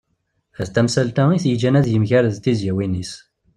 D 0.65 0.67
tamsalt-a 0.73 1.23
i 1.31 1.37
t-yeǧǧan 1.43 1.79
ad 1.79 1.87
yemgired 1.89 2.33
d 2.35 2.41
tiziwin-is. 2.43 3.13